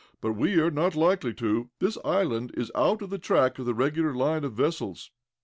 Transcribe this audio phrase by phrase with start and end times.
[0.19, 1.69] "But we are not likely to.
[1.77, 5.11] This island is out of the track of the regular line of vessels."